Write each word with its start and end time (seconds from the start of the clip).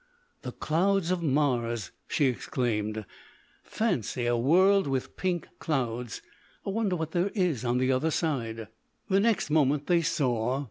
"The 0.41 0.51
clouds 0.51 1.11
of 1.11 1.21
Mars!" 1.21 1.91
she 2.07 2.25
exclaimed. 2.25 3.05
"Fancy 3.61 4.25
a 4.25 4.35
world 4.35 4.87
with 4.87 5.15
pink 5.15 5.47
clouds! 5.59 6.23
I 6.65 6.71
wonder 6.71 6.95
what 6.95 7.11
there 7.11 7.29
is 7.35 7.63
on 7.63 7.77
the 7.77 7.91
other 7.91 8.09
side." 8.09 8.67
The 9.09 9.19
next 9.19 9.51
moment 9.51 9.85
they 9.85 10.01
saw. 10.01 10.59